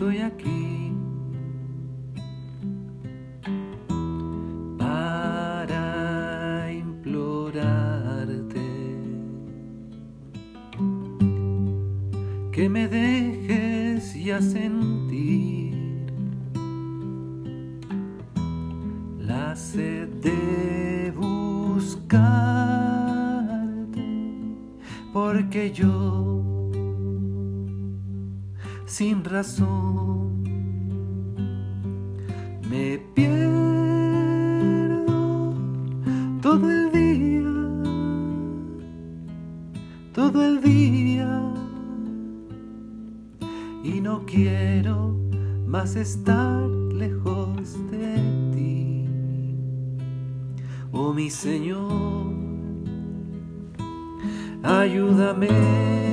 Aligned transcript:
estoy 0.00 0.18
aquí 0.22 0.94
para 4.78 6.72
implorarte 6.72 7.76
que 12.50 12.66
me 12.70 12.88
dejes 12.88 14.14
ya 14.14 14.40
sentir 14.40 16.06
la 19.18 19.54
sed 19.54 20.08
de 20.22 21.12
buscarte 21.14 22.00
porque 25.12 25.70
yo 25.72 26.49
sin 28.90 29.24
razón. 29.24 30.42
Me 32.68 32.98
pierdo 33.14 33.54
todo 36.42 36.68
el 36.68 36.90
día, 36.90 37.52
todo 40.12 40.42
el 40.44 40.60
día. 40.60 41.40
Y 43.84 44.00
no 44.00 44.26
quiero 44.26 45.16
más 45.66 45.94
estar 45.94 46.68
lejos 46.92 47.76
de 47.92 48.16
ti, 48.52 49.06
oh 50.90 51.14
mi 51.14 51.30
Señor, 51.30 52.34
ayúdame 54.64 56.09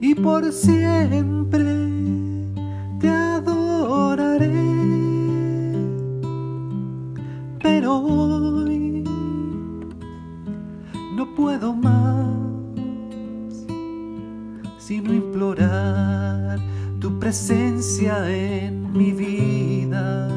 y 0.00 0.14
por 0.14 0.52
siempre 0.52 1.64
te 3.00 3.08
adoraré. 3.08 4.52
Pero 7.62 7.96
hoy 7.96 9.04
no 11.16 11.34
puedo 11.34 11.72
más 11.72 12.26
sino 14.78 15.14
implorar 15.14 16.58
tu 17.00 17.18
presencia 17.18 18.28
en 18.28 18.92
mi 18.92 19.12
vida. 19.12 20.28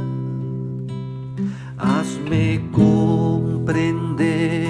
Hazme 1.77 2.61
comprender 2.71 4.69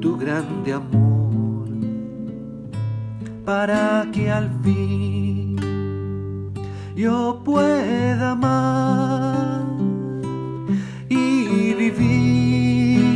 tu 0.00 0.18
grande 0.18 0.74
amor 0.74 1.19
para 3.50 4.06
que 4.12 4.30
al 4.30 4.48
fin 4.62 5.56
yo 6.94 7.42
pueda 7.44 8.30
amar 8.30 9.64
y 11.08 11.74
vivir 11.82 13.10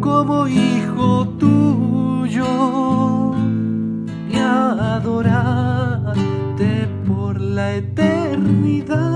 como 0.00 0.48
hijo 0.48 1.28
tuyo 1.44 2.50
y 4.28 4.36
adorarte 4.36 5.28
por 7.06 7.40
la 7.40 7.76
eternidad, 7.76 9.09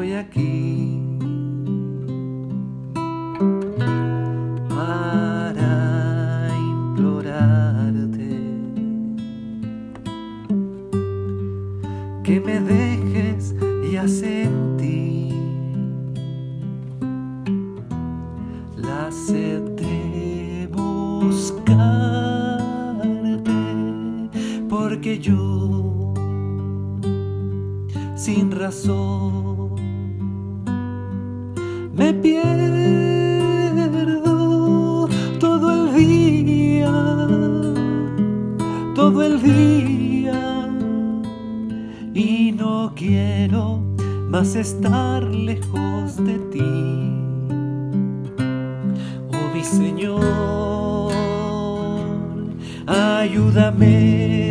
estoy 0.00 0.12
aquí. 0.14 0.98
Para 4.68 6.48
implorarte 6.58 8.30
que 12.24 12.40
me 12.40 12.60
dejes 12.60 13.54
ya 13.92 14.08
sentir 14.08 15.34
la 18.76 19.10
sed 19.10 19.60
de 19.76 20.68
buscarte 20.72 21.90
porque 24.68 25.18
yo 25.18 26.14
sin 28.16 28.50
razón 28.50 29.49
quiero 43.10 43.82
más 44.28 44.54
estar 44.54 45.24
lejos 45.24 46.16
de 46.24 46.38
ti. 46.52 46.72
Oh 49.32 49.46
mi 49.52 49.64
Señor, 49.64 51.12
ayúdame 52.86 54.49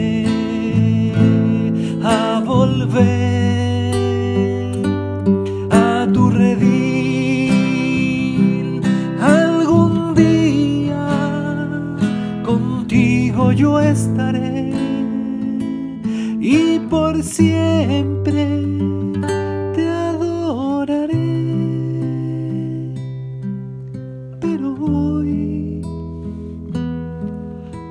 y 16.39 16.79
por 16.89 17.22
siempre 17.22 18.63
te 19.73 19.88
adoraré 19.88 21.16
pero 24.39 24.75
hoy 24.79 25.81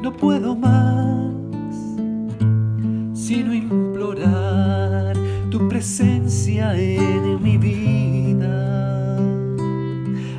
no 0.03 0.12
puedo 0.16 0.56
más 0.56 1.08
sino 3.12 3.53
implorar 3.53 5.14
tu 5.50 5.69
presencia 5.69 6.75
en 6.75 7.43
mi 7.43 7.58
vida. 7.58 9.19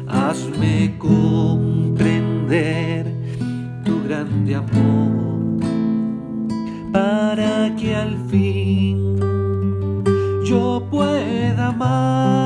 Hazme 0.08 0.96
comprender 0.98 2.26
tu 3.86 4.04
grande 4.04 4.56
amor 4.56 5.19
que 7.78 7.96
al 7.96 8.18
fin 8.30 9.18
yo 10.46 10.82
pueda 10.90 11.68
amar 11.68 12.39